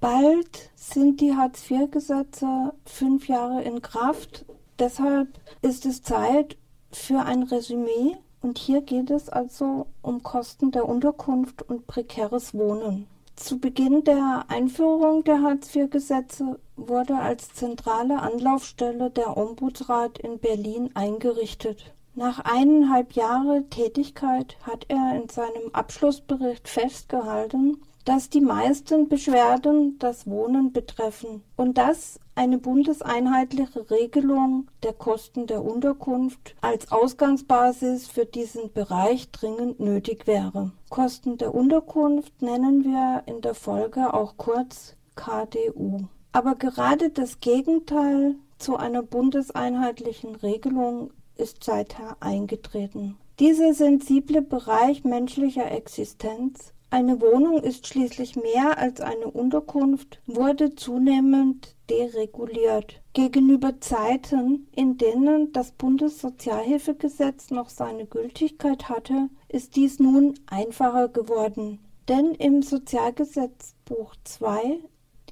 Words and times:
Bald 0.00 0.70
sind 0.76 1.20
die 1.20 1.36
Hartz-IV-Gesetze 1.36 2.72
fünf 2.86 3.28
Jahre 3.28 3.62
in 3.62 3.82
Kraft. 3.82 4.46
Deshalb 4.78 5.28
ist 5.60 5.84
es 5.84 6.02
Zeit 6.02 6.56
für 6.90 7.20
ein 7.20 7.42
Resümee. 7.42 8.16
Und 8.40 8.56
hier 8.56 8.80
geht 8.80 9.10
es 9.10 9.28
also 9.28 9.88
um 10.00 10.22
Kosten 10.22 10.70
der 10.70 10.88
Unterkunft 10.88 11.62
und 11.68 11.86
prekäres 11.86 12.54
Wohnen. 12.54 13.06
Zu 13.36 13.58
Beginn 13.58 14.02
der 14.04 14.46
Einführung 14.48 15.22
der 15.24 15.42
Hartz-IV-Gesetze 15.42 16.58
wurde 16.76 17.16
als 17.16 17.52
zentrale 17.52 18.20
Anlaufstelle 18.20 19.10
der 19.10 19.36
Ombudsrat 19.36 20.18
in 20.18 20.38
Berlin 20.38 20.90
eingerichtet. 20.94 21.92
Nach 22.14 22.38
eineinhalb 22.40 23.12
Jahren 23.12 23.68
Tätigkeit 23.68 24.56
hat 24.62 24.86
er 24.88 25.20
in 25.20 25.28
seinem 25.28 25.74
Abschlussbericht 25.74 26.68
festgehalten, 26.68 27.82
dass 28.04 28.30
die 28.30 28.40
meisten 28.40 29.08
Beschwerden 29.08 29.98
das 29.98 30.26
Wohnen 30.26 30.72
betreffen 30.72 31.42
und 31.56 31.78
dass 31.78 32.18
eine 32.34 32.58
bundeseinheitliche 32.58 33.90
Regelung 33.90 34.68
der 34.82 34.94
Kosten 34.94 35.46
der 35.46 35.62
Unterkunft 35.62 36.56
als 36.60 36.90
Ausgangsbasis 36.90 38.06
für 38.06 38.24
diesen 38.24 38.72
Bereich 38.72 39.30
dringend 39.30 39.80
nötig 39.80 40.26
wäre. 40.26 40.72
Kosten 40.88 41.36
der 41.36 41.54
Unterkunft 41.54 42.40
nennen 42.40 42.84
wir 42.84 43.22
in 43.26 43.42
der 43.42 43.54
Folge 43.54 44.14
auch 44.14 44.36
kurz 44.36 44.96
KDU. 45.16 46.08
Aber 46.32 46.54
gerade 46.54 47.10
das 47.10 47.40
Gegenteil 47.40 48.36
zu 48.58 48.76
einer 48.76 49.02
bundeseinheitlichen 49.02 50.36
Regelung 50.36 51.10
ist 51.36 51.64
seither 51.64 52.16
eingetreten. 52.20 53.16
Dieser 53.38 53.74
sensible 53.74 54.42
Bereich 54.42 55.02
menschlicher 55.04 55.70
Existenz, 55.70 56.72
eine 56.90 57.20
Wohnung 57.20 57.62
ist 57.62 57.86
schließlich 57.86 58.34
mehr 58.34 58.78
als 58.78 59.00
eine 59.00 59.30
Unterkunft, 59.30 60.20
wurde 60.26 60.74
zunehmend 60.74 61.76
dereguliert. 61.88 63.00
Gegenüber 63.12 63.80
Zeiten, 63.80 64.68
in 64.74 64.98
denen 64.98 65.52
das 65.52 65.70
Bundessozialhilfegesetz 65.72 67.50
noch 67.50 67.68
seine 67.68 68.06
Gültigkeit 68.06 68.88
hatte, 68.88 69.28
ist 69.48 69.76
dies 69.76 70.00
nun 70.00 70.34
einfacher 70.46 71.08
geworden. 71.08 71.78
Denn 72.08 72.34
im 72.34 72.62
Sozialgesetzbuch 72.62 74.16
2 74.24 74.80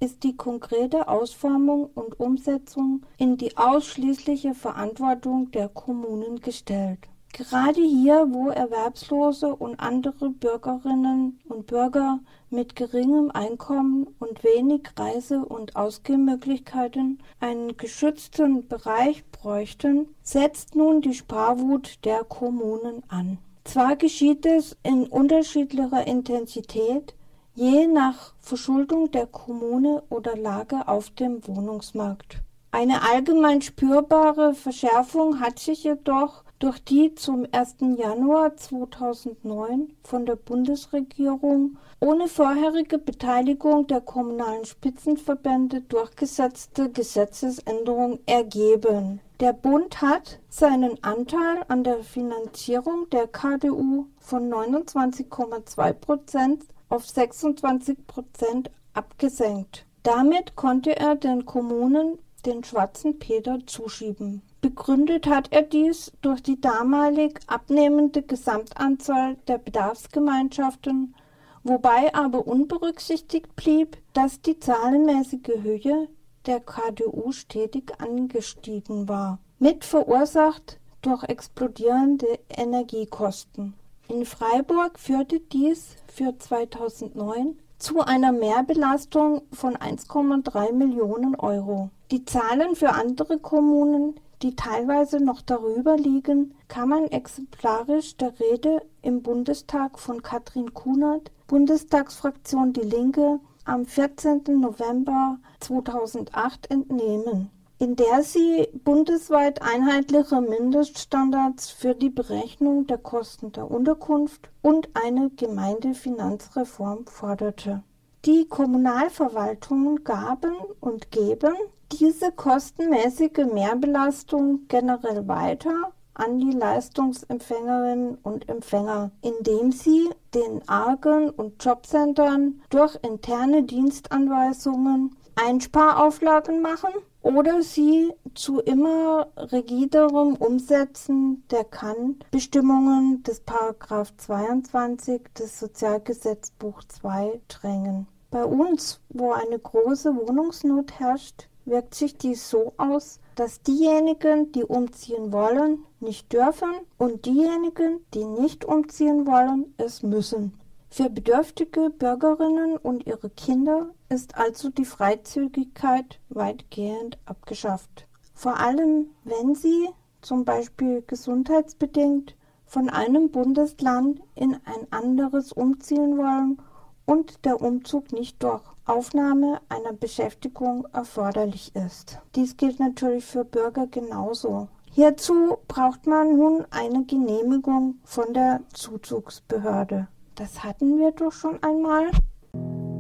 ist 0.00 0.22
die 0.22 0.36
konkrete 0.36 1.08
Ausformung 1.08 1.90
und 1.94 2.20
Umsetzung 2.20 3.04
in 3.16 3.36
die 3.36 3.56
ausschließliche 3.56 4.54
Verantwortung 4.54 5.50
der 5.50 5.68
Kommunen 5.68 6.40
gestellt. 6.40 7.00
Gerade 7.32 7.80
hier, 7.80 8.26
wo 8.30 8.48
Erwerbslose 8.48 9.54
und 9.54 9.78
andere 9.78 10.30
Bürgerinnen 10.30 11.38
und 11.48 11.66
Bürger 11.66 12.20
mit 12.50 12.74
geringem 12.74 13.30
Einkommen 13.30 14.08
und 14.18 14.42
wenig 14.42 14.88
Reise- 14.96 15.44
und 15.44 15.76
Ausgehmöglichkeiten 15.76 17.20
einen 17.38 17.76
geschützten 17.76 18.66
Bereich 18.66 19.24
bräuchten, 19.30 20.08
setzt 20.22 20.74
nun 20.74 21.00
die 21.00 21.14
Sparwut 21.14 22.04
der 22.04 22.24
Kommunen 22.24 23.02
an. 23.08 23.38
Zwar 23.64 23.96
geschieht 23.96 24.46
es 24.46 24.76
in 24.82 25.06
unterschiedlicher 25.06 26.06
Intensität, 26.06 27.14
je 27.54 27.86
nach 27.86 28.34
Verschuldung 28.40 29.10
der 29.10 29.26
Kommune 29.26 30.02
oder 30.08 30.36
Lage 30.36 30.88
auf 30.88 31.10
dem 31.10 31.46
Wohnungsmarkt. 31.46 32.38
Eine 32.70 33.02
allgemein 33.02 33.60
spürbare 33.60 34.54
Verschärfung 34.54 35.40
hat 35.40 35.58
sich 35.58 35.84
jedoch 35.84 36.44
durch 36.58 36.78
die 36.80 37.14
zum 37.14 37.46
1. 37.52 37.76
Januar 37.96 38.56
2009 38.56 39.92
von 40.02 40.26
der 40.26 40.36
Bundesregierung 40.36 41.76
ohne 42.00 42.28
vorherige 42.28 42.98
Beteiligung 42.98 43.86
der 43.86 44.00
kommunalen 44.00 44.64
Spitzenverbände 44.64 45.82
durchgesetzte 45.82 46.90
Gesetzesänderung 46.90 48.18
ergeben. 48.26 49.20
Der 49.40 49.52
Bund 49.52 50.02
hat 50.02 50.40
seinen 50.48 51.02
Anteil 51.04 51.64
an 51.68 51.84
der 51.84 52.02
Finanzierung 52.02 53.08
der 53.10 53.28
KDU 53.28 54.06
von 54.18 54.52
29,2 54.52 55.92
Prozent 55.92 56.64
auf 56.88 57.06
26 57.06 58.06
Prozent 58.06 58.70
abgesenkt. 58.94 59.86
Damit 60.02 60.56
konnte 60.56 60.96
er 60.96 61.14
den 61.14 61.44
Kommunen 61.44 62.18
den 62.46 62.64
schwarzen 62.64 63.18
Peter 63.18 63.58
zuschieben. 63.66 64.42
Begründet 64.60 65.28
hat 65.28 65.52
er 65.52 65.62
dies 65.62 66.10
durch 66.20 66.42
die 66.42 66.60
damalig 66.60 67.38
abnehmende 67.46 68.22
Gesamtanzahl 68.22 69.36
der 69.46 69.58
Bedarfsgemeinschaften, 69.58 71.14
wobei 71.62 72.12
aber 72.12 72.46
unberücksichtigt 72.46 73.54
blieb, 73.54 73.96
dass 74.14 74.40
die 74.40 74.58
zahlenmäßige 74.58 75.62
Höhe 75.62 76.08
der 76.46 76.60
KDU 76.60 77.30
stetig 77.30 77.92
angestiegen 78.00 79.08
war, 79.08 79.38
mit 79.60 79.84
verursacht 79.84 80.80
durch 81.02 81.22
explodierende 81.24 82.38
Energiekosten. 82.48 83.74
In 84.08 84.24
Freiburg 84.24 84.98
führte 84.98 85.38
dies 85.38 85.94
für 86.12 86.36
2009 86.36 87.58
zu 87.78 88.00
einer 88.00 88.32
Mehrbelastung 88.32 89.42
von 89.52 89.76
1,3 89.76 90.72
Millionen 90.72 91.36
Euro. 91.36 91.90
Die 92.10 92.24
Zahlen 92.24 92.74
für 92.74 92.90
andere 92.90 93.38
Kommunen, 93.38 94.18
die 94.42 94.56
teilweise 94.56 95.20
noch 95.20 95.42
darüber 95.42 95.96
liegen, 95.96 96.54
kann 96.68 96.88
man 96.88 97.06
exemplarisch 97.08 98.16
der 98.16 98.38
Rede 98.38 98.82
im 99.02 99.22
Bundestag 99.22 99.98
von 99.98 100.22
Katrin 100.22 100.74
Kunert, 100.74 101.30
Bundestagsfraktion 101.46 102.72
Die 102.72 102.80
Linke, 102.80 103.40
am 103.64 103.84
14. 103.84 104.42
November 104.60 105.38
2008 105.60 106.70
entnehmen 106.70 107.50
in 107.78 107.94
der 107.94 108.24
sie 108.24 108.68
bundesweit 108.84 109.62
einheitliche 109.62 110.40
Mindeststandards 110.40 111.70
für 111.70 111.94
die 111.94 112.10
Berechnung 112.10 112.88
der 112.88 112.98
Kosten 112.98 113.52
der 113.52 113.70
Unterkunft 113.70 114.50
und 114.62 114.88
eine 114.94 115.30
Gemeindefinanzreform 115.30 117.06
forderte. 117.06 117.84
Die 118.24 118.48
Kommunalverwaltungen 118.48 120.02
gaben 120.02 120.56
und 120.80 121.12
geben 121.12 121.54
diese 121.92 122.32
kostenmäßige 122.32 123.46
Mehrbelastung 123.52 124.66
generell 124.68 125.26
weiter 125.26 125.92
an 126.14 126.38
die 126.38 126.50
Leistungsempfängerinnen 126.50 128.18
und 128.22 128.48
Empfänger, 128.48 129.12
indem 129.22 129.72
sie 129.72 130.08
den 130.34 130.68
Argen 130.68 131.30
und 131.30 131.64
Jobcentern 131.64 132.60
durch 132.70 132.98
interne 133.02 133.62
Dienstanweisungen 133.62 135.16
Einsparauflagen 135.36 136.60
machen 136.60 136.90
oder 137.22 137.62
sie 137.62 138.12
zu 138.34 138.58
immer 138.60 139.28
rigiderem 139.36 140.34
Umsetzen 140.34 141.44
der 141.50 141.64
Kann-Bestimmungen 141.64 143.22
des 143.22 143.40
Paragraph 143.40 144.12
22 144.16 145.22
des 145.38 145.60
Sozialgesetzbuch 145.60 146.82
2 146.84 147.40
drängen. 147.46 148.08
Bei 148.30 148.44
uns, 148.44 149.00
wo 149.08 149.32
eine 149.32 149.58
große 149.58 150.14
Wohnungsnot 150.14 150.98
herrscht, 150.98 151.47
wirkt 151.68 151.94
sich 151.94 152.16
dies 152.16 152.48
so 152.48 152.72
aus, 152.76 153.20
dass 153.34 153.62
diejenigen, 153.62 154.52
die 154.52 154.64
umziehen 154.64 155.32
wollen, 155.32 155.84
nicht 156.00 156.32
dürfen 156.32 156.72
und 156.96 157.24
diejenigen, 157.26 158.00
die 158.14 158.24
nicht 158.24 158.64
umziehen 158.64 159.26
wollen, 159.26 159.74
es 159.76 160.02
müssen. 160.02 160.58
Für 160.90 161.10
bedürftige 161.10 161.90
Bürgerinnen 161.90 162.76
und 162.78 163.06
ihre 163.06 163.30
Kinder 163.30 163.90
ist 164.08 164.36
also 164.36 164.70
die 164.70 164.86
Freizügigkeit 164.86 166.18
weitgehend 166.30 167.18
abgeschafft. 167.26 168.06
Vor 168.34 168.58
allem, 168.58 169.10
wenn 169.24 169.54
sie, 169.54 169.88
zum 170.22 170.44
Beispiel 170.44 171.02
gesundheitsbedingt, 171.06 172.34
von 172.64 172.88
einem 172.88 173.30
Bundesland 173.30 174.20
in 174.34 174.54
ein 174.54 174.86
anderes 174.90 175.52
umziehen 175.52 176.18
wollen 176.18 176.58
und 177.06 177.44
der 177.44 177.60
Umzug 177.60 178.12
nicht 178.12 178.42
durch 178.42 178.62
Aufnahme 178.88 179.60
einer 179.68 179.92
Beschäftigung 179.92 180.86
erforderlich 180.92 181.74
ist. 181.74 182.18
Dies 182.34 182.56
gilt 182.56 182.80
natürlich 182.80 183.24
für 183.24 183.44
Bürger 183.44 183.86
genauso. 183.86 184.68
Hierzu 184.90 185.58
braucht 185.68 186.06
man 186.06 186.36
nun 186.36 186.66
eine 186.70 187.04
Genehmigung 187.04 187.96
von 188.04 188.32
der 188.32 188.60
Zuzugsbehörde. 188.72 190.08
Das 190.34 190.64
hatten 190.64 190.98
wir 190.98 191.12
doch 191.12 191.32
schon 191.32 191.62
einmal. 191.62 192.06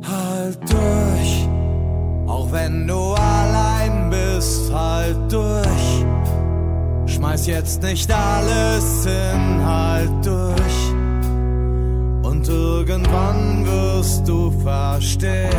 Halt 0.06 0.58
durch, 0.70 1.48
auch 2.26 2.52
wenn 2.52 2.86
du 2.86 3.14
allein 3.14 4.10
bist, 4.10 4.72
halt 4.72 5.32
durch. 5.32 6.04
Schmeiß 7.06 7.46
jetzt 7.46 7.82
nicht 7.82 8.10
alles 8.12 9.04
hin, 9.04 9.64
halt 9.64 10.24
durch. 10.24 10.87
Und 12.38 12.48
irgendwann 12.48 13.66
wirst 13.66 14.28
du 14.28 14.52
verstehen, 14.62 15.50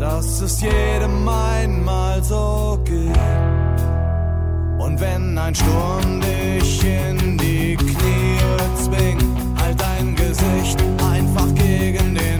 dass 0.00 0.40
es 0.40 0.60
jedem 0.60 1.28
einmal 1.28 2.24
so 2.24 2.76
geht. 2.84 3.78
Und 4.78 5.00
wenn 5.00 5.38
ein 5.38 5.54
Sturm 5.54 6.20
dich 6.20 6.84
in 6.84 7.38
die 7.38 7.76
Knie 7.76 8.74
zwingt, 8.82 9.24
halt 9.60 9.80
dein 9.80 10.16
Gesicht 10.16 10.82
einfach 11.14 11.54
gegen 11.54 12.16
den 12.16 12.35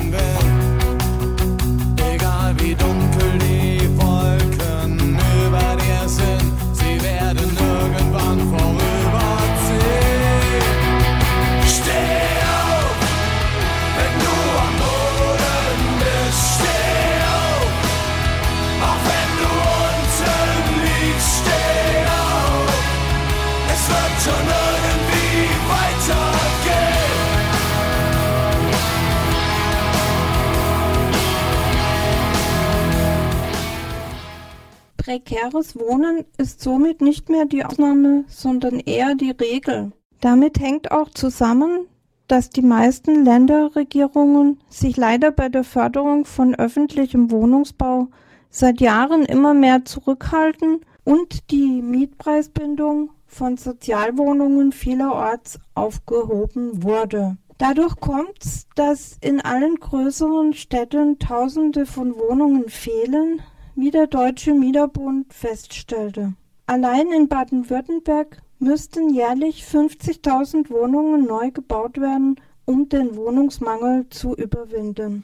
Prekäres 35.46 35.78
Wohnen 35.78 36.24
ist 36.38 36.60
somit 36.60 37.00
nicht 37.00 37.28
mehr 37.28 37.44
die 37.44 37.64
Ausnahme, 37.64 38.24
sondern 38.26 38.80
eher 38.80 39.14
die 39.14 39.30
Regel. 39.30 39.92
Damit 40.20 40.58
hängt 40.58 40.90
auch 40.90 41.08
zusammen, 41.10 41.86
dass 42.26 42.50
die 42.50 42.62
meisten 42.62 43.24
Länderregierungen 43.24 44.58
sich 44.68 44.96
leider 44.96 45.30
bei 45.30 45.48
der 45.48 45.62
Förderung 45.62 46.24
von 46.24 46.56
öffentlichem 46.56 47.30
Wohnungsbau 47.30 48.08
seit 48.50 48.80
Jahren 48.80 49.24
immer 49.24 49.54
mehr 49.54 49.84
zurückhalten 49.84 50.80
und 51.04 51.48
die 51.52 51.80
Mietpreisbindung 51.80 53.10
von 53.26 53.56
Sozialwohnungen 53.56 54.72
vielerorts 54.72 55.60
aufgehoben 55.76 56.82
wurde. 56.82 57.36
Dadurch 57.58 57.94
kommt 58.00 58.44
es, 58.44 58.66
dass 58.74 59.16
in 59.20 59.40
allen 59.40 59.76
größeren 59.76 60.54
Städten 60.54 61.20
Tausende 61.20 61.86
von 61.86 62.16
Wohnungen 62.16 62.68
fehlen, 62.68 63.42
wie 63.76 63.90
der 63.90 64.06
Deutsche 64.06 64.54
Mieterbund 64.54 65.32
feststellte. 65.32 66.32
Allein 66.66 67.12
in 67.12 67.28
Baden-Württemberg 67.28 68.42
müssten 68.58 69.10
jährlich 69.10 69.64
50.000 69.64 70.70
Wohnungen 70.70 71.26
neu 71.26 71.50
gebaut 71.50 72.00
werden, 72.00 72.40
um 72.64 72.88
den 72.88 73.14
Wohnungsmangel 73.14 74.08
zu 74.08 74.34
überwinden. 74.34 75.22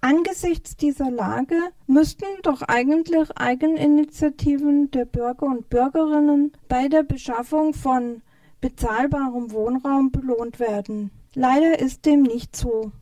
Angesichts 0.00 0.76
dieser 0.76 1.10
Lage 1.10 1.56
müssten 1.86 2.26
doch 2.42 2.62
eigentlich 2.62 3.36
Eigeninitiativen 3.36 4.90
der 4.90 5.04
Bürger 5.04 5.46
und 5.46 5.68
Bürgerinnen 5.68 6.52
bei 6.68 6.88
der 6.88 7.02
Beschaffung 7.02 7.74
von 7.74 8.22
bezahlbarem 8.60 9.52
Wohnraum 9.52 10.10
belohnt 10.10 10.60
werden. 10.60 11.10
Leider 11.34 11.78
ist 11.78 12.06
dem 12.06 12.22
nicht 12.22 12.54
so. 12.56 12.92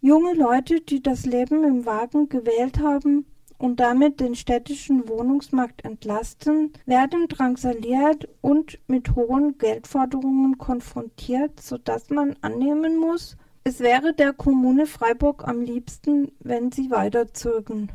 Junge 0.00 0.34
Leute, 0.34 0.80
die 0.80 1.02
das 1.02 1.26
Leben 1.26 1.64
im 1.64 1.86
Wagen 1.86 2.28
gewählt 2.28 2.80
haben, 2.80 3.26
und 3.58 3.80
damit 3.80 4.20
den 4.20 4.34
städtischen 4.34 5.08
Wohnungsmarkt 5.08 5.84
entlasten, 5.84 6.72
werden 6.86 7.26
drangsaliert 7.28 8.28
und 8.40 8.78
mit 8.86 9.14
hohen 9.14 9.58
Geldforderungen 9.58 10.56
konfrontiert, 10.58 11.60
sodass 11.60 12.08
man 12.10 12.36
annehmen 12.40 12.96
muss, 12.96 13.36
es 13.64 13.80
wäre 13.80 14.14
der 14.14 14.32
Kommune 14.32 14.86
Freiburg 14.86 15.46
am 15.46 15.60
liebsten, 15.60 16.32
wenn 16.38 16.72
sie 16.72 16.90
weiterzögen. 16.90 17.90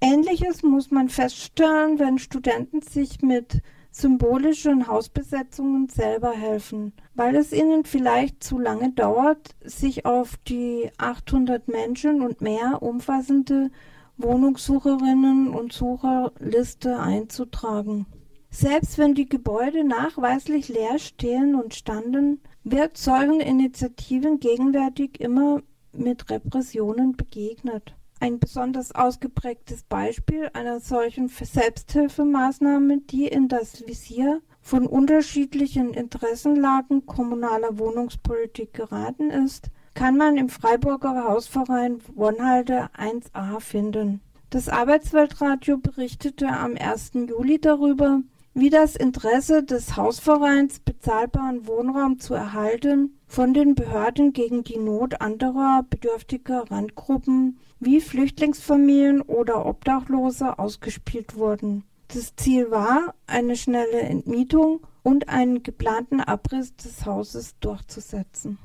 Ähnliches 0.00 0.62
muss 0.62 0.90
man 0.90 1.08
feststellen, 1.08 1.98
wenn 1.98 2.18
Studenten 2.18 2.82
sich 2.82 3.22
mit 3.22 3.62
symbolischen 3.90 4.86
Hausbesetzungen 4.88 5.88
selber 5.88 6.32
helfen, 6.32 6.92
weil 7.14 7.36
es 7.36 7.52
ihnen 7.52 7.84
vielleicht 7.84 8.42
zu 8.42 8.58
lange 8.58 8.90
dauert, 8.92 9.54
sich 9.62 10.04
auf 10.04 10.36
die 10.48 10.90
800 10.98 11.68
Menschen 11.68 12.20
und 12.20 12.40
mehr 12.40 12.82
umfassende 12.82 13.70
Wohnungssucherinnen 14.16 15.48
und 15.48 15.72
Sucherliste 15.72 16.98
einzutragen. 16.98 18.06
Selbst 18.50 18.98
wenn 18.98 19.14
die 19.14 19.28
Gebäude 19.28 19.82
nachweislich 19.82 20.68
leer 20.68 20.98
stehen 21.00 21.56
und 21.56 21.74
standen, 21.74 22.40
wird 22.62 22.96
solchen 22.96 23.40
Initiativen 23.40 24.38
gegenwärtig 24.38 25.20
immer 25.20 25.60
mit 25.92 26.30
Repressionen 26.30 27.16
begegnet. 27.16 27.96
Ein 28.20 28.38
besonders 28.38 28.94
ausgeprägtes 28.94 29.82
Beispiel 29.82 30.48
einer 30.54 30.78
solchen 30.80 31.28
Selbsthilfemaßnahme, 31.28 33.00
die 33.00 33.26
in 33.26 33.48
das 33.48 33.86
Visier 33.86 34.40
von 34.60 34.86
unterschiedlichen 34.86 35.92
Interessenlagen 35.92 37.04
kommunaler 37.06 37.78
Wohnungspolitik 37.78 38.72
geraten 38.72 39.30
ist, 39.30 39.70
kann 39.94 40.16
man 40.16 40.36
im 40.36 40.48
Freiburger 40.48 41.24
Hausverein 41.24 42.00
Wonhalde 42.14 42.88
1a 42.98 43.60
finden. 43.60 44.20
Das 44.50 44.68
Arbeitsweltradio 44.68 45.78
berichtete 45.78 46.48
am 46.48 46.76
1. 46.76 47.12
Juli 47.28 47.60
darüber, 47.60 48.20
wie 48.54 48.70
das 48.70 48.94
Interesse 48.94 49.64
des 49.64 49.96
Hausvereins, 49.96 50.78
bezahlbaren 50.80 51.66
Wohnraum 51.66 52.20
zu 52.20 52.34
erhalten, 52.34 53.18
von 53.26 53.52
den 53.52 53.74
Behörden 53.74 54.32
gegen 54.32 54.62
die 54.62 54.78
Not 54.78 55.20
anderer 55.20 55.84
bedürftiger 55.88 56.70
Randgruppen 56.70 57.58
wie 57.80 58.00
Flüchtlingsfamilien 58.00 59.22
oder 59.22 59.66
Obdachlose 59.66 60.58
ausgespielt 60.58 61.36
wurden. 61.36 61.84
Das 62.08 62.36
Ziel 62.36 62.70
war, 62.70 63.14
eine 63.26 63.56
schnelle 63.56 64.02
Entmietung 64.02 64.86
und 65.02 65.28
einen 65.28 65.64
geplanten 65.64 66.20
Abriss 66.20 66.76
des 66.76 67.06
Hauses 67.06 67.58
durchzusetzen. 67.58 68.58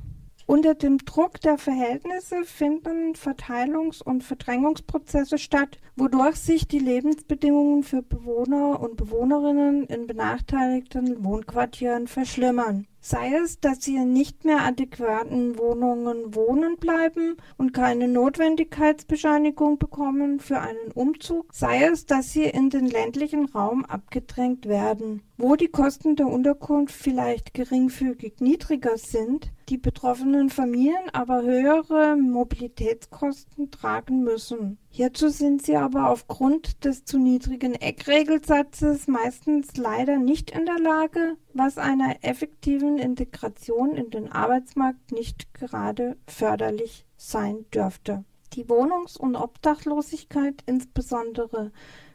Unter 0.50 0.74
dem 0.74 0.98
Druck 0.98 1.40
der 1.42 1.60
Verhältnisse 1.60 2.44
finden 2.44 3.13
Verteilungs- 3.13 4.01
und 4.01 4.24
Verdrängungsprozesse 4.24 5.38
statt, 5.38 5.78
wodurch 5.96 6.38
sich 6.38 6.68
die 6.68 6.80
Lebensbedingungen 6.80 7.84
für 7.84 8.01
Bewohner 8.01 8.80
und 8.80 8.98
Bewohnerinnen 8.98 9.84
in 9.84 10.07
benachteiligten 10.07 11.24
Wohnquartieren 11.24 12.07
verschlimmern. 12.07 12.88
Sei 13.00 13.36
es, 13.36 13.60
dass 13.60 13.84
sie 13.84 13.96
in 13.96 14.12
nicht 14.12 14.44
mehr 14.44 14.62
adäquaten 14.62 15.57
Wohnungen 15.60 16.34
wohnen 16.34 16.78
bleiben 16.78 17.38
und 17.57 17.72
keine 17.72 18.07
Notwendigkeitsbescheinigung 18.07 19.78
bekommen 19.78 20.40
für 20.40 20.60
einen 20.60 20.92
Umzug, 20.96 21.54
sei 21.54 21.84
es, 21.84 22.07
dass 22.07 22.34
sie 22.34 22.44
in 22.44 22.72
den 22.72 22.88
ländlichen 22.88 23.46
Raum 23.46 23.86
abgedrängt 23.86 24.66
werden, 24.66 25.22
wo 25.38 25.56
die 25.56 25.69
Kosten 25.69 26.16
der 26.16 26.28
Unterkunft 26.28 26.96
vielleicht 26.96 27.54
geringfügig 27.54 28.42
niedriger 28.42 28.98
sind, 28.98 29.51
die 29.69 29.77
betroffenen 29.77 30.50
Familien 30.50 31.10
aber 31.13 31.44
höhere 31.44 32.15
Mobilitätskosten 32.15 33.70
tragen 33.70 34.24
müssen. 34.24 34.79
Hierzu 34.89 35.29
sind 35.29 35.62
sie 35.62 35.77
aber 35.77 36.10
aufgrund 36.10 36.84
des 36.86 37.05
zu 37.05 37.20
niedrigen 37.20 37.75
Eckregelsatzes 37.75 39.08
meistens 39.08 39.77
leider 39.77 40.17
nicht 40.17 40.50
in 40.50 40.65
der 40.65 40.79
Lage, 40.79 41.38
was 41.53 41.77
einer 41.77 42.15
effektiven 42.24 42.98
Integration 42.98 43.96
in 43.96 44.10
den 44.10 44.32
Arbeitsmarkt 44.32 45.12
nicht 45.12 45.53
gerade 45.53 46.17
förderlich 46.25 47.05
sein 47.15 47.65
dürfte. 47.72 48.24
Die 48.53 48.67
Wohnungs- 48.67 49.17
und 49.17 49.36
Obdachlosigkeit, 49.36 50.63
insbesondere 50.65 51.72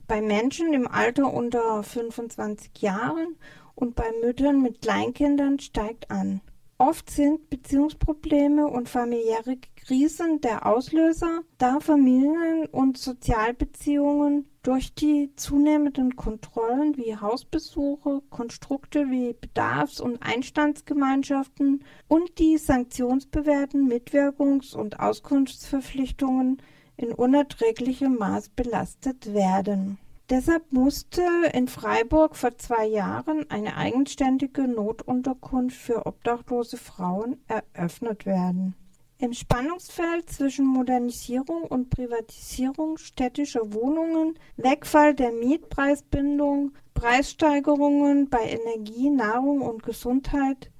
bei 0.09 0.21
Menschen 0.21 0.75
im 0.75 0.89
Alter 0.89 1.33
unter 1.33 1.85
25 1.85 2.73
Jahren 2.79 3.37
und 3.77 3.95
bei 3.95 4.11
Müttern 4.25 4.61
mit 4.61 4.83
Kleinkindern, 4.83 5.61
steigt 5.61 6.11
an. 6.11 6.41
Oft 6.79 7.09
sind 7.09 7.51
Beziehungsprobleme 7.51 8.67
und 8.67 8.89
familiäre 8.89 9.59
Krisen 9.77 10.41
der 10.41 10.67
Auslöser, 10.67 11.43
da 11.57 11.79
Familien- 11.79 12.67
und 12.67 12.99
Sozialbeziehungen 12.99 14.49
durch 14.63 14.93
die 14.93 15.31
zunehmenden 15.37 16.17
Kontrollen 16.17 16.97
wie 16.97 17.17
Hausbesuche, 17.17 18.23
Konstrukte 18.29 19.09
wie 19.09 19.35
Bedarfs- 19.35 20.01
und 20.01 20.21
Einstandsgemeinschaften 20.21 21.85
und 22.09 22.39
die 22.41 22.59
sanktionsbewährten 22.59 23.89
Mitwirkungs- 23.89 24.75
und 24.75 24.99
Auskunftsverpflichtungen 24.99 26.61
in 26.97 27.13
unerträglichem 27.13 28.17
Maß 28.17 28.49
belastet 28.49 29.33
werden 29.33 29.99
Deshalb 30.31 30.73
musste 30.73 31.23
in 31.53 31.69
Freiburg 31.69 32.35
vor 32.35 32.57
zwei 32.57 32.87
Jahren 32.87 33.51
eine 33.51 33.77
eigenständige 33.77 34.67
Notunterkunft 34.67 35.77
für 35.77 36.07
obdachlose 36.07 36.79
Frauen 36.79 37.37
eröffnet 37.47 38.25
werden. 38.25 38.75
Im 39.19 39.35
Spannungsfeld 39.35 40.31
zwischen 40.31 40.65
Modernisierung 40.65 41.65
und 41.65 41.91
Privatisierung 41.91 42.97
städtischer 42.97 43.75
Wohnungen, 43.75 44.39
Wegfall 44.57 45.15
der 45.15 45.31
Mietpreisbindung, 45.31 46.73
Preissteigerungen 46.95 48.31
bei 48.31 48.41
Energie, 48.49 49.11
Nahrung 49.11 49.61
und 49.61 49.83
Gesundheit, 49.83 50.71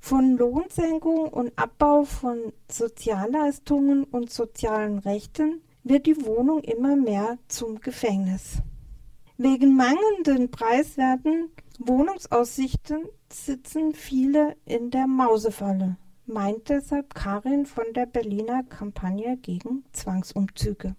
von 0.00 0.36
Lohnsenkung 0.36 1.28
und 1.28 1.56
Abbau 1.56 2.02
von 2.02 2.52
Sozialleistungen 2.68 4.02
und 4.02 4.32
sozialen 4.32 4.98
Rechten 4.98 5.62
wird 5.84 6.06
die 6.06 6.26
Wohnung 6.26 6.60
immer 6.64 6.96
mehr 6.96 7.38
zum 7.46 7.80
Gefängnis. 7.80 8.58
Wegen 9.42 9.74
mangelnden 9.74 10.52
preiswerten 10.52 11.50
Wohnungsaussichten 11.80 13.08
sitzen 13.28 13.92
viele 13.92 14.54
in 14.64 14.92
der 14.92 15.08
Mausefalle, 15.08 15.96
meint 16.26 16.68
deshalb 16.68 17.12
Karin 17.12 17.66
von 17.66 17.86
der 17.92 18.06
Berliner 18.06 18.62
Kampagne 18.62 19.36
gegen 19.38 19.84
Zwangsumzüge. 19.92 20.94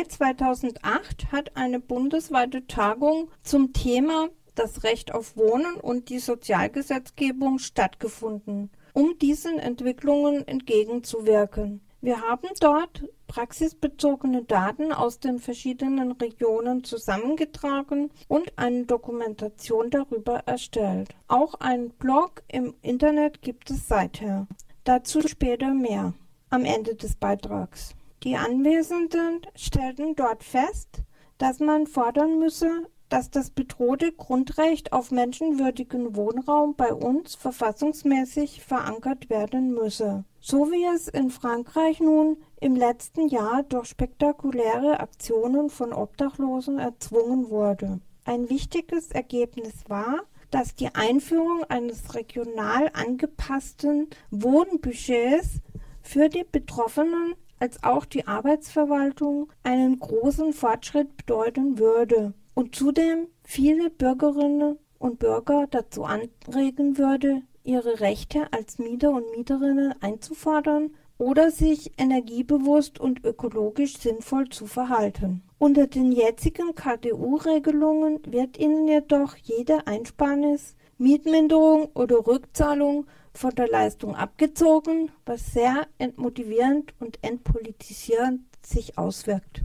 Mai 0.00 0.06
2008 0.06 1.30
hat 1.30 1.56
eine 1.58 1.78
bundesweite 1.78 2.66
Tagung 2.66 3.28
zum 3.42 3.74
Thema 3.74 4.28
das 4.54 4.82
Recht 4.82 5.12
auf 5.12 5.36
Wohnen 5.36 5.74
und 5.74 6.08
die 6.08 6.20
Sozialgesetzgebung 6.20 7.58
stattgefunden, 7.58 8.70
um 8.94 9.18
diesen 9.18 9.58
Entwicklungen 9.58 10.48
entgegenzuwirken. 10.48 11.82
Wir 12.00 12.22
haben 12.22 12.48
dort 12.60 13.04
praxisbezogene 13.26 14.42
Daten 14.44 14.90
aus 14.94 15.20
den 15.20 15.38
verschiedenen 15.38 16.12
Regionen 16.12 16.82
zusammengetragen 16.82 18.10
und 18.26 18.56
eine 18.56 18.86
Dokumentation 18.86 19.90
darüber 19.90 20.44
erstellt. 20.46 21.10
Auch 21.28 21.52
einen 21.56 21.90
Blog 21.90 22.42
im 22.48 22.72
Internet 22.80 23.42
gibt 23.42 23.70
es 23.70 23.86
seither. 23.86 24.46
Dazu 24.84 25.20
später 25.28 25.74
mehr 25.74 26.14
am 26.48 26.64
Ende 26.64 26.94
des 26.94 27.16
Beitrags. 27.16 27.94
Die 28.22 28.36
Anwesenden 28.36 29.40
stellten 29.54 30.14
dort 30.14 30.44
fest, 30.44 31.02
dass 31.38 31.58
man 31.58 31.86
fordern 31.86 32.38
müsse, 32.38 32.86
dass 33.08 33.30
das 33.30 33.50
bedrohte 33.50 34.12
Grundrecht 34.12 34.92
auf 34.92 35.10
menschenwürdigen 35.10 36.14
Wohnraum 36.14 36.74
bei 36.76 36.92
uns 36.92 37.34
verfassungsmäßig 37.34 38.62
verankert 38.62 39.30
werden 39.30 39.72
müsse. 39.72 40.24
So 40.38 40.70
wie 40.70 40.84
es 40.94 41.08
in 41.08 41.30
Frankreich 41.30 42.00
nun 42.00 42.36
im 42.60 42.76
letzten 42.76 43.28
Jahr 43.28 43.62
durch 43.62 43.86
spektakuläre 43.86 45.00
Aktionen 45.00 45.70
von 45.70 45.94
Obdachlosen 45.94 46.78
erzwungen 46.78 47.48
wurde. 47.48 48.00
Ein 48.24 48.50
wichtiges 48.50 49.12
Ergebnis 49.12 49.72
war, 49.88 50.20
dass 50.50 50.74
die 50.74 50.94
Einführung 50.94 51.64
eines 51.70 52.14
regional 52.14 52.90
angepassten 52.92 54.08
Wohnbudgets 54.30 55.62
für 56.02 56.28
die 56.28 56.44
Betroffenen 56.44 57.34
als 57.60 57.82
auch 57.84 58.04
die 58.04 58.26
Arbeitsverwaltung 58.26 59.52
einen 59.62 60.00
großen 60.00 60.52
Fortschritt 60.52 61.16
bedeuten 61.16 61.78
würde 61.78 62.34
und 62.54 62.74
zudem 62.74 63.28
viele 63.44 63.90
Bürgerinnen 63.90 64.78
und 64.98 65.18
Bürger 65.18 65.66
dazu 65.70 66.04
anregen 66.04 66.98
würde, 66.98 67.42
ihre 67.62 68.00
Rechte 68.00 68.52
als 68.52 68.78
Mieter 68.78 69.10
und 69.10 69.30
Mieterinnen 69.36 69.94
einzufordern 70.00 70.90
oder 71.18 71.50
sich 71.50 71.92
energiebewusst 71.98 72.98
und 72.98 73.24
ökologisch 73.24 73.98
sinnvoll 73.98 74.48
zu 74.48 74.66
verhalten. 74.66 75.42
Unter 75.58 75.86
den 75.86 76.12
jetzigen 76.12 76.74
KDU-Regelungen 76.74 78.20
wird 78.26 78.58
ihnen 78.58 78.88
jedoch 78.88 79.36
jede 79.36 79.86
Einsparnis, 79.86 80.74
Mietminderung 80.96 81.90
oder 81.94 82.26
Rückzahlung 82.26 83.06
von 83.34 83.54
der 83.54 83.68
Leistung 83.68 84.14
abgezogen, 84.14 85.10
was 85.24 85.52
sehr 85.52 85.86
entmotivierend 85.98 86.92
und 86.98 87.18
entpolitisierend 87.22 88.42
sich 88.64 88.98
auswirkt. 88.98 89.62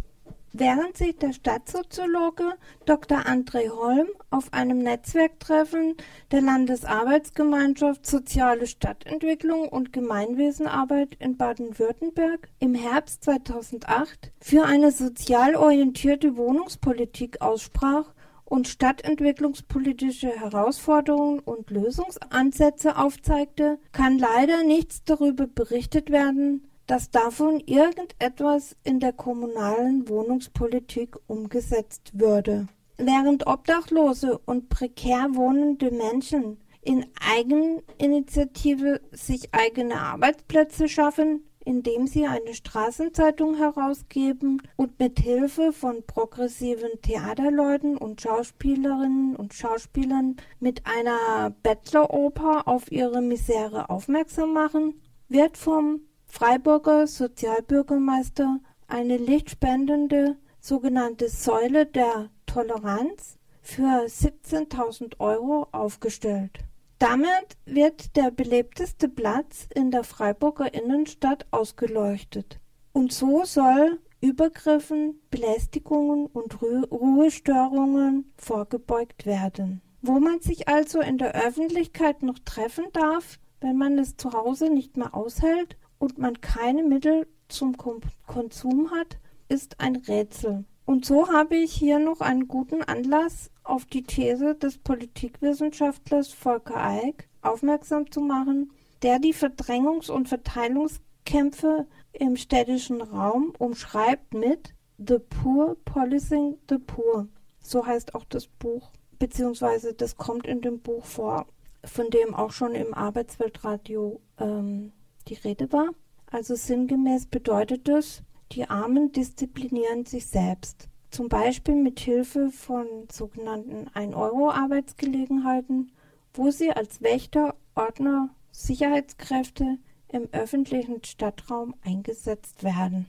Während 0.58 0.96
sich 0.96 1.18
der 1.18 1.34
Stadtsoziologe 1.34 2.54
Dr. 2.86 3.26
André 3.26 3.72
Holm 3.72 4.08
auf 4.30 4.54
einem 4.54 4.78
Netzwerktreffen 4.78 5.98
der 6.32 6.40
Landesarbeitsgemeinschaft 6.40 8.06
Soziale 8.06 8.66
Stadtentwicklung 8.66 9.68
und 9.68 9.92
Gemeinwesenarbeit 9.92 11.16
in 11.20 11.36
Baden-Württemberg 11.36 12.48
im 12.60 12.74
Herbst 12.74 13.26
2008 13.26 14.32
für 14.40 14.64
eine 14.64 14.94
sozial 14.94 15.58
orientierte 15.58 16.38
Wohnungspolitik 16.38 17.42
aussprach 17.42 18.15
und 18.46 18.68
stadtentwicklungspolitische 18.68 20.30
Herausforderungen 20.30 21.40
und 21.40 21.72
Lösungsansätze 21.72 22.98
aufzeigte, 22.98 23.80
kann 23.92 24.18
leider 24.20 24.64
nichts 24.64 25.04
darüber 25.04 25.48
berichtet 25.48 26.12
werden, 26.12 26.68
dass 26.88 27.10
davon 27.10 27.60
irgendetwas 27.60 28.76
in 28.84 29.00
der 29.00 29.14
kommunalen 29.14 30.08
Wohnungspolitik 30.08 31.18
umgesetzt 31.28 32.12
würde. 32.14 32.68
Während 32.98 33.48
Obdachlose 33.48 34.38
und 34.38 34.70
prekär 34.70 35.30
wohnende 35.34 35.92
Menschen 35.92 36.60
in 36.82 37.06
Eigeninitiative 37.20 39.02
sich 39.12 39.54
eigene 39.54 40.00
Arbeitsplätze 40.00 40.88
schaffen, 40.88 41.44
indem 41.66 42.08
sie 42.08 42.28
eine 42.28 42.54
Straßenzeitung 42.54 43.56
herausgeben 43.56 44.62
und 44.76 45.00
mit 45.00 45.20
Hilfe 45.20 45.74
von 45.74 46.04
progressiven 46.06 47.02
Theaterleuten 47.02 47.98
und 47.98 48.22
Schauspielerinnen 48.22 49.36
und 49.36 49.54
Schauspielern 49.54 50.38
mit 50.60 50.84
einer 50.86 51.50
Bettleroper 51.64 52.68
auf 52.68 52.92
ihre 52.92 53.22
Misere 53.22 53.90
aufmerksam 53.90 54.54
machen, 54.54 55.02
wird 55.28 55.58
vom 55.58 56.02
Freiburger 56.26 57.08
Sozialbürgermeister 57.08 58.60
eine 58.88 59.18
lichtspendende 59.18 60.38
sogenannte 60.60 61.30
Säule 61.30 61.86
der 61.86 62.30
Toleranz 62.46 63.38
für 63.62 64.06
17.000 64.06 65.20
Euro 65.20 65.68
aufgestellt. 65.72 66.60
Damit 67.00 67.58
wird 67.66 68.16
der 68.16 68.32
belebteste 68.32 69.10
Platz 69.10 69.68
in 69.76 69.92
der 69.92 70.04
Freiburger 70.04 70.74
Innenstadt 70.74 71.46
ausgeleuchtet. 71.52 72.60
Und 72.94 73.12
so 73.12 73.44
soll 73.44 74.00
Übergriffen, 74.22 75.20
Belästigungen 75.30 76.26
und 76.28 76.62
Ruhestörungen 76.62 78.32
vorgebeugt 78.38 79.26
werden. 79.26 79.82
Wo 80.02 80.20
man 80.20 80.40
sich 80.40 80.68
also 80.68 81.02
in 81.02 81.18
der 81.18 81.36
Öffentlichkeit 81.36 82.24
noch 82.24 82.40
treffen 82.40 82.86
darf, 82.94 83.40
wenn 83.60 83.78
man 83.78 84.00
es 84.00 84.16
zu 84.16 84.32
Hause 84.32 84.70
nicht 84.70 84.96
mehr 84.98 85.14
aushält 85.14 85.78
und 86.00 86.18
man 86.18 86.40
keine 86.40 86.84
Mittel 86.84 87.28
zum 87.50 87.76
Konsum 87.78 88.92
hat, 88.92 89.20
ist 89.50 89.80
ein 89.80 89.98
Rätsel. 89.98 90.66
Und 90.86 91.06
so 91.06 91.30
habe 91.30 91.56
ich 91.56 91.74
hier 91.74 92.00
noch 92.00 92.22
einen 92.22 92.48
guten 92.48 92.84
Anlass, 92.84 93.52
auf 93.66 93.86
die 93.86 94.04
These 94.04 94.56
des 94.56 94.78
Politikwissenschaftlers 94.78 96.32
Volker 96.32 96.78
Eick 96.78 97.28
aufmerksam 97.42 98.10
zu 98.12 98.22
machen, 98.22 98.72
der 99.02 99.20
die 99.20 99.34
Verdrängungs- 99.34 100.10
und 100.10 100.30
Verteilungskämpfe 100.30 101.88
im 102.14 102.38
städtischen 102.38 103.02
Raum 103.02 103.54
umschreibt 103.58 104.34
mit 104.34 104.74
The 104.98 105.20
Poor 105.20 105.76
Policing 105.84 106.58
the 106.70 106.78
Poor. 106.78 107.28
So 107.60 107.86
heißt 107.86 108.16
auch 108.16 108.26
das 108.26 108.48
Buch, 108.48 108.92
beziehungsweise 109.20 109.94
das 109.94 110.16
kommt 110.16 110.48
in 110.48 110.62
dem 110.62 110.80
Buch 110.80 111.04
vor, 111.04 111.48
von 111.84 112.10
dem 112.10 112.34
auch 112.34 112.52
schon 112.52 112.74
im 112.76 112.94
Arbeitsweltradio 112.94 114.22
ähm, 114.40 114.94
die 115.28 115.34
Rede 115.34 115.72
war. 115.72 115.90
Also 116.28 116.56
sinngemäß 116.56 117.28
bedeutet 117.28 117.90
es, 117.90 118.24
die 118.52 118.70
Armen 118.70 119.12
disziplinieren 119.12 120.06
sich 120.06 120.28
selbst. 120.28 120.90
Zum 121.16 121.30
Beispiel 121.30 121.76
mit 121.76 122.02
Hilfe 122.02 122.50
von 122.52 122.86
sogenannten 123.10 123.88
1-Euro-Arbeitsgelegenheiten, 123.96 125.92
wo 126.34 126.52
sie 126.52 126.74
als 126.74 127.02
Wächter, 127.02 127.56
Ordner, 127.74 128.32
Sicherheitskräfte 128.52 129.78
im 130.12 130.28
öffentlichen 130.34 131.02
Stadtraum 131.06 131.74
eingesetzt 131.86 132.66
werden. 132.66 133.06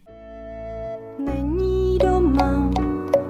Není 1.19 1.99
doma 1.99 2.71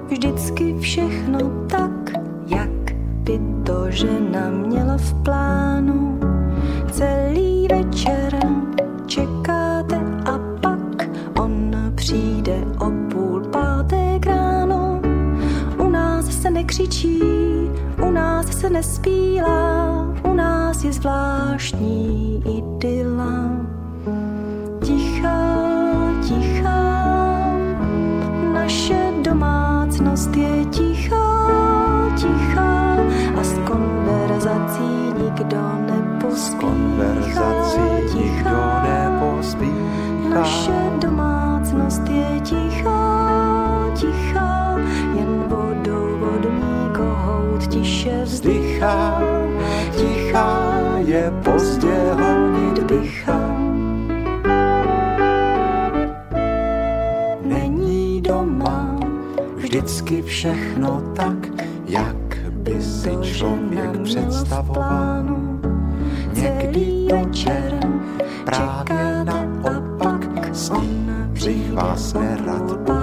vždycky 0.09 0.77
všechno 0.77 1.67
tak, 1.67 2.13
jak 2.45 2.93
by 3.23 3.39
to 3.65 3.91
žena 3.91 4.51
měla 4.51 4.97
v 4.97 5.23
plánu. 5.23 6.19
Celý 6.91 7.67
večer 7.67 8.39
čekáte 9.07 9.97
a 10.25 10.39
pak 10.61 11.09
on 11.41 11.71
přijde 11.95 12.65
o 12.79 12.96
nekřičí, 16.57 17.19
u 18.01 18.11
nás 18.11 18.59
se 18.59 18.69
nespílá, 18.69 20.07
u 20.23 20.33
nás 20.33 20.83
je 20.83 20.93
zvláštní 20.93 22.43
idyla. 22.57 23.49
Tichá, 24.83 25.39
tichá, 26.27 26.56
je 51.27 51.31
pozdě 51.43 51.95
honit 52.13 52.83
bycha. 52.83 53.39
Není 57.41 58.21
doma 58.21 58.95
vždycky 59.55 60.21
všechno 60.21 61.01
tak, 61.15 61.47
jak 61.85 62.37
by 62.51 62.81
si 62.81 63.11
člověk 63.21 64.01
představoval. 64.03 65.23
Někdy 66.33 67.07
večer 67.11 67.79
právě 68.45 69.23
naopak 69.23 70.27
sní, 70.53 71.09
přich 71.33 71.73
vás 71.73 72.13
nerad. 72.13 72.96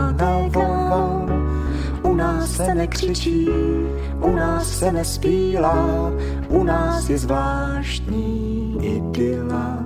Se 2.57 2.75
u 4.23 4.31
nás 4.31 4.79
se 4.79 4.93
nespílá, 4.93 6.11
u 6.49 6.65
nás 6.65 7.09
je 7.09 7.19
zvláštní 7.19 8.79
idyla. 8.83 9.85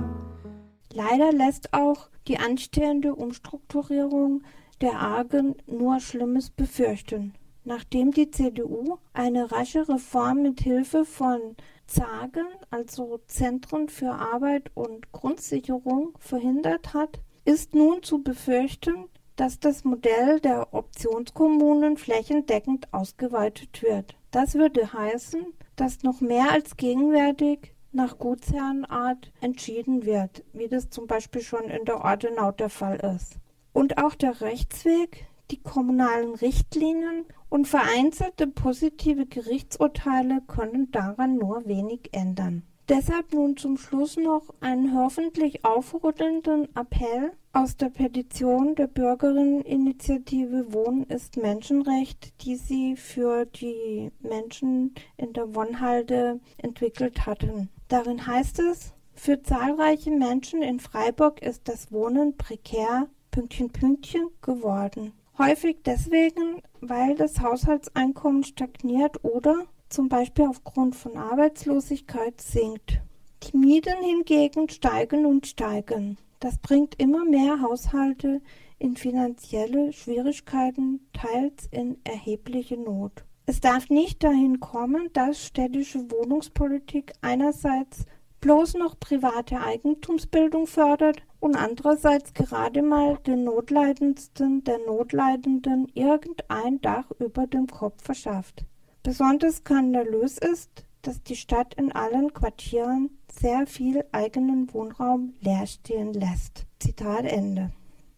Leider 0.95 1.33
lässt 1.33 1.69
auch 1.71 2.09
die 2.27 2.37
anstehende 2.37 3.15
Umstrukturierung 3.15 4.41
der 4.81 4.99
Argen 4.99 5.55
nur 5.67 5.99
Schlimmes 5.99 6.49
befürchten. 6.49 7.33
Nachdem 7.65 8.11
die 8.11 8.29
CDU 8.29 8.97
eine 9.13 9.51
rasche 9.51 9.89
Reform 9.89 10.41
mit 10.41 10.61
Hilfe 10.61 11.05
von 11.05 11.39
ZAGen, 11.87 12.47
also 12.69 13.19
Zentren 13.27 13.89
für 13.89 14.11
Arbeit 14.11 14.71
und 14.75 15.11
Grundsicherung, 15.11 16.17
verhindert 16.19 16.93
hat, 16.93 17.19
ist 17.45 17.73
nun 17.73 18.03
zu 18.03 18.21
befürchten, 18.21 19.05
dass 19.39 19.57
das 19.57 19.85
Modell 19.85 20.41
der 20.41 20.73
Optionskommunen 20.73 21.95
flächendeckend 21.95 22.93
ausgeweitet 22.93 23.81
wird. 23.81 24.17
Das 24.31 24.55
würde 24.55 24.91
heißen, 24.91 25.45
dass 25.77 26.03
noch 26.03 26.19
mehr 26.19 26.51
als 26.51 26.75
gegenwärtig 26.75 27.73
nach 27.93 28.17
Gutsherrenart 28.17 29.31
entschieden 29.39 30.05
wird, 30.05 30.43
wie 30.51 30.67
das 30.67 30.89
zum 30.89 31.07
Beispiel 31.07 31.41
schon 31.41 31.69
in 31.69 31.85
der 31.85 32.03
Ordenau 32.03 32.51
der 32.51 32.69
Fall 32.69 32.97
ist. 33.15 33.37
Und 33.71 33.97
auch 33.97 34.13
der 34.15 34.41
Rechtsweg, 34.41 35.27
die 35.51 35.61
kommunalen 35.61 36.35
Richtlinien 36.35 37.23
und 37.47 37.65
vereinzelte 37.65 38.45
positive 38.45 39.25
Gerichtsurteile 39.25 40.41
können 40.47 40.91
daran 40.91 41.37
nur 41.37 41.65
wenig 41.65 42.09
ändern. 42.11 42.63
Deshalb 42.89 43.33
nun 43.33 43.55
zum 43.55 43.77
Schluss 43.77 44.17
noch 44.17 44.41
einen 44.61 44.97
hoffentlich 44.97 45.63
aufrüttelnden 45.63 46.75
Appell 46.75 47.33
aus 47.53 47.77
der 47.77 47.89
Petition 47.89 48.73
der 48.73 48.87
Bürgerinneninitiative 48.87 50.73
Wohnen 50.73 51.03
ist 51.03 51.37
Menschenrecht, 51.37 52.33
die 52.43 52.55
sie 52.55 52.95
für 52.95 53.45
die 53.45 54.11
Menschen 54.21 54.95
in 55.17 55.33
der 55.33 55.53
Wonhalde 55.53 56.39
entwickelt 56.57 57.27
hatten. 57.27 57.69
Darin 57.89 58.25
heißt 58.25 58.57
es, 58.57 58.95
für 59.13 59.43
zahlreiche 59.43 60.09
Menschen 60.09 60.63
in 60.63 60.79
Freiburg 60.79 61.43
ist 61.43 61.67
das 61.67 61.91
Wohnen 61.91 62.37
prekär 62.37 63.07
Pünktchen 63.29 63.69
Pünktchen 63.69 64.29
geworden. 64.41 65.13
Häufig 65.37 65.77
deswegen, 65.85 66.63
weil 66.81 67.13
das 67.13 67.39
Haushaltseinkommen 67.39 68.43
stagniert 68.43 69.23
oder 69.23 69.67
zum 69.89 70.09
Beispiel 70.09 70.45
aufgrund 70.47 70.95
von 70.95 71.17
Arbeitslosigkeit 71.17 72.39
sinkt. 72.39 73.01
Die 73.43 73.57
Mieten 73.57 74.03
hingegen 74.03 74.69
steigen 74.69 75.25
und 75.25 75.47
steigen. 75.47 76.17
Das 76.39 76.57
bringt 76.57 76.95
immer 77.01 77.25
mehr 77.25 77.61
Haushalte 77.61 78.41
in 78.77 78.95
finanzielle 78.95 79.91
Schwierigkeiten, 79.91 81.01
teils 81.13 81.67
in 81.71 81.97
erhebliche 82.03 82.77
Not. 82.77 83.25
Es 83.45 83.59
darf 83.59 83.89
nicht 83.89 84.23
dahin 84.23 84.59
kommen, 84.59 85.09
dass 85.13 85.45
städtische 85.45 86.09
Wohnungspolitik 86.11 87.13
einerseits 87.21 88.05
bloß 88.41 88.75
noch 88.75 88.99
private 88.99 89.59
Eigentumsbildung 89.59 90.67
fördert 90.67 91.23
und 91.39 91.55
andererseits 91.55 92.33
gerade 92.33 92.81
mal 92.81 93.17
den 93.25 93.43
Notleidendsten 93.43 94.63
der 94.63 94.77
Notleidenden 94.85 95.87
irgendein 95.93 96.79
Dach 96.81 97.09
über 97.19 97.47
dem 97.47 97.67
Kopf 97.67 98.03
verschafft. 98.03 98.65
Besonders 99.03 99.57
skandalös 99.57 100.37
ist, 100.37 100.83
dass 101.01 101.23
die 101.23 101.35
Stadt 101.35 101.73
in 101.75 101.91
allen 101.91 102.33
Quartieren 102.33 103.09
sehr 103.31 103.65
viel 103.67 104.03
eigenen 104.11 104.73
Wohnraum 104.73 105.33
leer 105.39 105.65
stehen 105.65 106.13
lässt. 106.13 106.65
Zitat 106.79 107.25
Ende. 107.25 107.71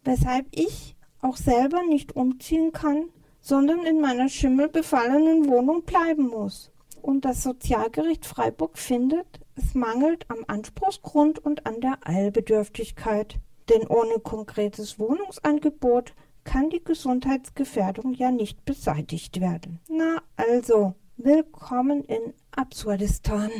Weshalb 0.04 0.48
ich 0.52 0.96
auch 1.22 1.38
selber 1.38 1.84
nicht 1.84 2.16
umziehen 2.16 2.72
kann, 2.72 3.10
sondern 3.40 3.86
in 3.86 4.02
meiner 4.02 4.30
schimmelbefallenen 4.30 5.48
Wohnung 5.48 5.84
bleiben 5.84 6.28
muss. 6.28 6.72
Und 7.02 7.26
das 7.26 7.44
Sozialgericht 7.44 8.26
Freiburg 8.26 8.78
findet, 8.78 9.40
es 9.56 9.74
mangelt 9.74 10.26
am 10.30 10.44
Anspruchsgrund 10.48 11.40
und 11.40 11.66
an 11.66 11.82
der 11.82 11.98
Eilbedürftigkeit. 12.04 13.40
Denn 13.70 13.88
ohne 13.88 14.20
konkretes 14.20 15.00
Wohnungsangebot 15.00 16.14
kann 16.44 16.70
die 16.70 16.84
Gesundheitsgefährdung 16.84 18.14
ja 18.14 18.32
nicht 18.32 18.66
beseitigt 18.66 19.40
werden. 19.40 19.80
Na 19.90 20.22
also, 20.36 20.96
willkommen 21.18 22.04
in 22.06 22.34
Absurdistan. 22.52 23.52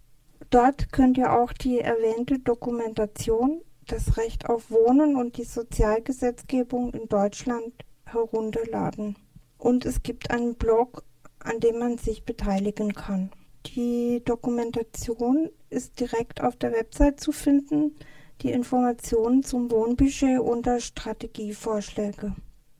Dort 0.50 0.92
könnt 0.92 1.16
ihr 1.16 1.32
auch 1.32 1.54
die 1.54 1.80
erwähnte 1.80 2.40
Dokumentation, 2.40 3.62
das 3.86 4.18
Recht 4.18 4.50
auf 4.50 4.70
Wohnen 4.70 5.16
und 5.16 5.38
die 5.38 5.44
Sozialgesetzgebung 5.44 6.92
in 6.92 7.08
Deutschland 7.08 7.72
herunterladen 8.04 9.16
und 9.58 9.84
es 9.84 10.02
gibt 10.02 10.30
einen 10.30 10.54
Blog, 10.54 11.04
an 11.40 11.60
dem 11.60 11.78
man 11.78 11.98
sich 11.98 12.24
beteiligen 12.24 12.92
kann. 12.92 13.30
Die 13.66 14.22
Dokumentation 14.24 15.50
ist 15.70 15.98
direkt 16.00 16.40
auf 16.40 16.56
der 16.56 16.72
Website 16.72 17.20
zu 17.20 17.32
finden, 17.32 17.96
die 18.42 18.52
Informationen 18.52 19.42
zum 19.42 19.70
Wohnbudget 19.70 20.38
unter 20.40 20.80
Strategievorschläge. 20.80 22.34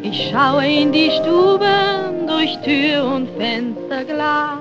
Ich 0.04 0.30
schaue 0.30 0.66
in 0.66 0.92
die 0.92 1.10
Stuben 1.12 2.28
durch 2.28 2.56
Tür 2.64 3.04
und 3.16 3.30
Fensterglas 3.38 4.60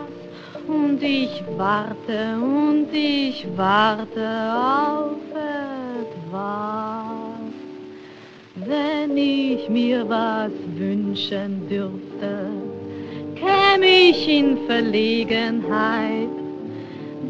und 0.67 1.03
ich 1.03 1.43
warte 1.57 2.37
und 2.41 2.89
ich 2.93 3.47
warte 3.57 4.29
auf 4.53 5.19
etwas. 5.35 6.67
Wenn 8.55 9.17
ich 9.17 9.69
mir 9.69 10.09
was 10.09 10.51
wünschen 10.77 11.69
dürfte, 11.69 12.51
käme 13.37 13.87
ich 13.87 14.29
in 14.29 14.59
Verlegenheit, 14.67 16.29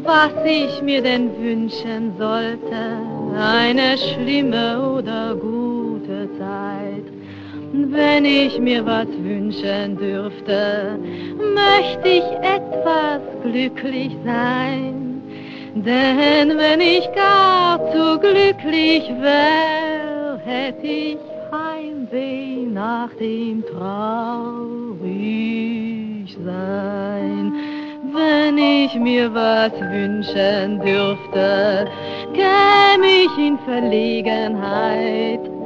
was 0.03 0.31
ich 0.45 0.81
mir 0.81 1.01
denn 1.01 1.29
wünschen 1.39 2.13
sollte, 2.17 3.01
eine 3.37 3.97
schlimme 3.97 4.93
oder 4.93 5.35
gute 5.35 6.29
Zeit. 6.36 6.36
Wenn 7.85 8.25
ich 8.25 8.59
mir 8.59 8.83
was 8.85 9.07
wünschen 9.07 9.97
dürfte, 9.97 10.97
möchte 11.53 12.09
ich 12.09 12.23
etwas 12.41 13.21
glücklich 13.43 14.15
sein. 14.25 15.21
Denn 15.75 16.57
wenn 16.57 16.81
ich 16.81 17.07
gar 17.13 17.77
zu 17.91 18.17
glücklich 18.19 19.03
wär, 19.21 20.39
hätte 20.43 20.87
ich 20.87 21.17
Heimweh 21.51 22.65
nach 22.65 23.13
dem 23.19 23.63
traurig 23.63 25.07
sein. 26.43 27.53
Wenn 28.11 28.57
ich 28.57 28.95
mir 28.95 29.31
was 29.33 29.73
wünschen 29.73 30.81
dürfte, 30.81 31.87
käme 32.33 33.07
ich 33.07 33.37
in 33.37 33.59
Verlegenheit 33.59 35.56